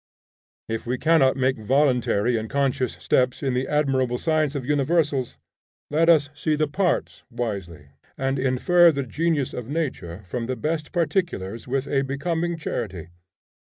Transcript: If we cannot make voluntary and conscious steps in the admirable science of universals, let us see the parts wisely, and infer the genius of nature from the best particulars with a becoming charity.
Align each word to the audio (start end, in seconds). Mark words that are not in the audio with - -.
If 0.67 0.87
we 0.87 0.97
cannot 0.97 1.37
make 1.37 1.59
voluntary 1.59 2.35
and 2.35 2.49
conscious 2.49 2.93
steps 2.93 3.43
in 3.43 3.53
the 3.53 3.67
admirable 3.67 4.17
science 4.17 4.55
of 4.55 4.65
universals, 4.65 5.37
let 5.91 6.09
us 6.09 6.31
see 6.33 6.55
the 6.55 6.67
parts 6.67 7.21
wisely, 7.29 7.89
and 8.17 8.39
infer 8.39 8.91
the 8.91 9.03
genius 9.05 9.53
of 9.53 9.69
nature 9.69 10.23
from 10.25 10.47
the 10.47 10.55
best 10.55 10.91
particulars 10.91 11.67
with 11.67 11.87
a 11.87 12.01
becoming 12.01 12.57
charity. 12.57 13.09